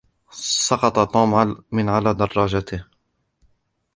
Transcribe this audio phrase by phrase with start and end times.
[0.67, 2.79] سقط توم من على دراجته.